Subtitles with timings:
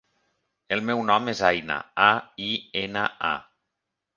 [0.77, 1.77] El meu nom és Aina:
[2.09, 2.09] a,
[2.49, 2.51] i,
[2.85, 3.05] ena,
[3.35, 3.39] a.